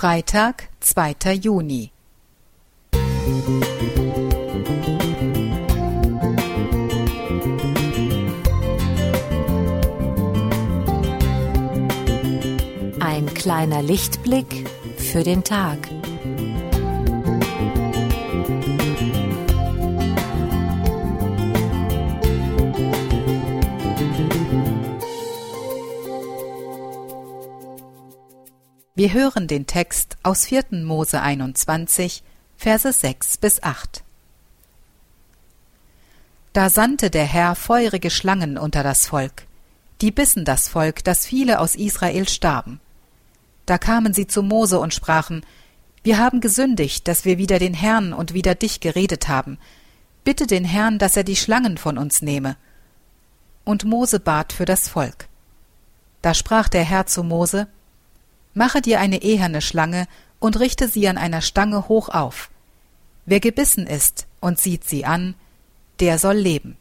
[0.00, 1.32] Freitag, 2.
[1.42, 1.90] Juni.
[13.00, 15.88] Ein kleiner Lichtblick für den Tag.
[28.98, 30.82] Wir hören den Text aus 4.
[30.82, 32.24] Mose 21,
[32.56, 34.02] Verse 6 bis 8.
[36.52, 39.46] Da sandte der Herr feurige Schlangen unter das Volk.
[40.00, 42.80] Die bissen das Volk, dass viele aus Israel starben.
[43.66, 45.46] Da kamen sie zu Mose und sprachen,
[46.02, 49.58] Wir haben gesündigt, dass wir wider den Herrn und wider dich geredet haben.
[50.24, 52.56] Bitte den Herrn, dass er die Schlangen von uns nehme.
[53.64, 55.28] Und Mose bat für das Volk.
[56.20, 57.68] Da sprach der Herr zu Mose,
[58.58, 60.08] Mache dir eine eherne Schlange
[60.40, 62.50] und richte sie an einer Stange hoch auf.
[63.24, 65.36] Wer gebissen ist und sieht sie an,
[66.00, 66.76] der soll leben.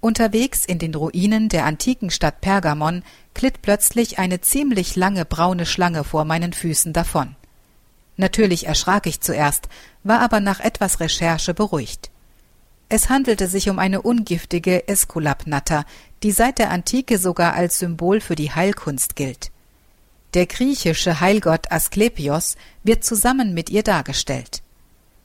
[0.00, 3.02] Unterwegs in den Ruinen der antiken Stadt Pergamon
[3.34, 7.36] glitt plötzlich eine ziemlich lange braune Schlange vor meinen Füßen davon.
[8.16, 9.68] Natürlich erschrak ich zuerst,
[10.04, 12.10] war aber nach etwas Recherche beruhigt.
[12.88, 15.84] Es handelte sich um eine ungiftige Esculapnatter,
[16.22, 19.50] die seit der Antike sogar als Symbol für die Heilkunst gilt.
[20.34, 24.62] Der griechische Heilgott Asklepios wird zusammen mit ihr dargestellt.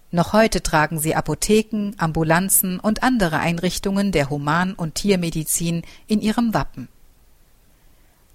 [0.09, 6.53] Noch heute tragen sie Apotheken, Ambulanzen und andere Einrichtungen der Human- und Tiermedizin in ihrem
[6.53, 6.89] Wappen.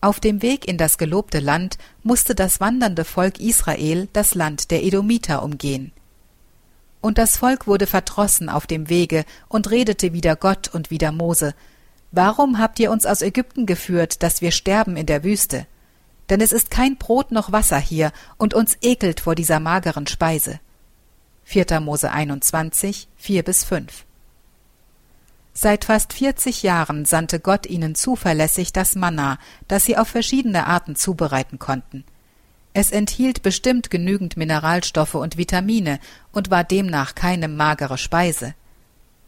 [0.00, 4.84] Auf dem Weg in das gelobte Land musste das wandernde Volk Israel das Land der
[4.84, 5.92] Edomiter umgehen.
[7.06, 11.54] Und das Volk wurde verdrossen auf dem Wege und redete wider Gott und wider Mose.
[12.10, 15.68] Warum habt ihr uns aus Ägypten geführt, dass wir sterben in der Wüste?
[16.30, 20.58] Denn es ist kein Brot noch Wasser hier, und uns ekelt vor dieser mageren Speise.
[21.44, 21.78] 4.
[21.78, 24.04] Mose 21, 4 bis 5.
[25.52, 30.96] Seit fast 40 Jahren sandte Gott ihnen zuverlässig das Manna, das sie auf verschiedene Arten
[30.96, 32.02] zubereiten konnten.
[32.78, 35.98] Es enthielt bestimmt genügend Mineralstoffe und Vitamine
[36.30, 38.52] und war demnach keine magere Speise.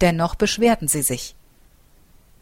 [0.02, 1.34] Dennoch beschwerten sie sich.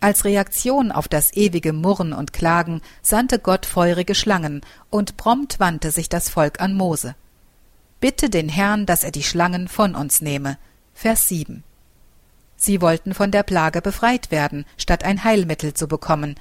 [0.00, 5.92] Als Reaktion auf das ewige Murren und Klagen sandte Gott feurige Schlangen, und prompt wandte
[5.92, 7.14] sich das Volk an Mose.
[8.00, 10.58] Bitte den Herrn, dass er die Schlangen von uns nehme.
[10.92, 11.62] Vers 7.
[12.56, 16.34] Sie wollten von der Plage befreit werden, statt ein Heilmittel zu bekommen,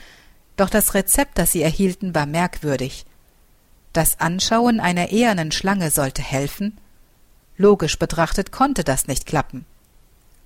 [0.57, 3.05] doch das Rezept, das sie erhielten, war merkwürdig.
[3.95, 6.77] Das Anschauen einer ehernen Schlange sollte helfen?
[7.55, 9.65] Logisch betrachtet konnte das nicht klappen.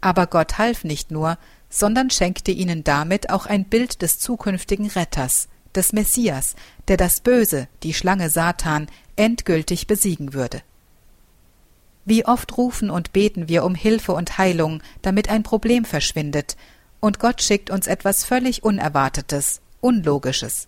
[0.01, 5.47] Aber Gott half nicht nur, sondern schenkte ihnen damit auch ein Bild des zukünftigen Retters,
[5.73, 6.55] des Messias,
[6.89, 10.61] der das Böse, die Schlange Satan, endgültig besiegen würde.
[12.05, 16.55] Wie oft rufen und beten wir um Hilfe und Heilung, damit ein Problem verschwindet,
[16.99, 20.67] und Gott schickt uns etwas völlig Unerwartetes, Unlogisches.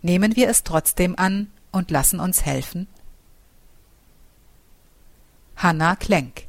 [0.00, 2.86] Nehmen wir es trotzdem an und lassen uns helfen?
[5.56, 6.46] Hanna Klenk